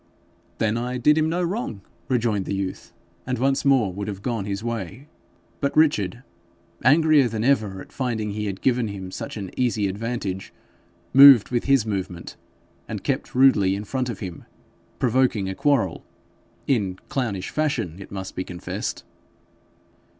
'Then 0.57 0.77
I 0.77 0.97
did 0.97 1.15
him 1.15 1.29
no 1.29 1.43
wrong,' 1.43 1.81
rejoined 2.07 2.45
the 2.45 2.55
youth, 2.55 2.91
and 3.27 3.37
once 3.37 3.63
more 3.63 3.93
would 3.93 4.07
have 4.07 4.23
gone 4.23 4.45
his 4.45 4.63
way. 4.63 5.07
But 5.59 5.77
Richard, 5.77 6.23
angrier 6.83 7.27
than 7.27 7.43
ever 7.43 7.79
at 7.83 7.91
finding 7.91 8.31
he 8.31 8.47
had 8.47 8.61
given 8.61 8.87
him 8.87 9.11
such 9.11 9.37
an 9.37 9.51
easy 9.55 9.87
advantage, 9.87 10.51
moved 11.13 11.49
with 11.51 11.65
his 11.65 11.85
movement, 11.85 12.35
and 12.87 13.03
kept 13.03 13.35
rudely 13.35 13.75
in 13.75 13.83
front 13.83 14.09
of 14.09 14.21
him, 14.21 14.45
provoking 14.97 15.47
a 15.47 15.53
quarrel 15.53 16.03
in 16.65 16.97
clownish 17.07 17.51
fashion, 17.51 17.97
it 17.99 18.11
must 18.11 18.35
be 18.35 18.43
confessed. 18.43 19.03